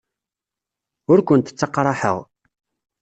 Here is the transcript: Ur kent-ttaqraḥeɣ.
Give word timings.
Ur 1.11 1.19
kent-ttaqraḥeɣ. 1.27 2.17